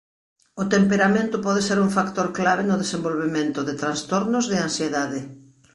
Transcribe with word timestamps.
O 0.61 0.63
temperamento 0.75 1.35
pode 1.45 1.61
ser 1.67 1.77
un 1.85 1.89
factor 1.97 2.27
clave 2.39 2.63
no 2.65 2.79
desenvolvemento 2.83 3.59
de 3.67 3.73
trastornos 3.83 4.45
de 4.51 4.57
ansiedade. 4.67 5.19